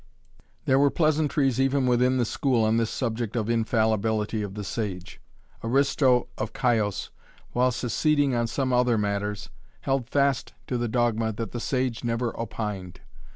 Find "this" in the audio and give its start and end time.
2.77-2.89